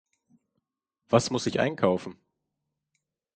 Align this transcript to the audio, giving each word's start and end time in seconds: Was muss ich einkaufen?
Was 1.09 1.29
muss 1.29 1.45
ich 1.45 1.59
einkaufen? 1.59 2.17